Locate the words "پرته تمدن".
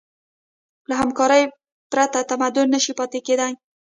1.91-2.67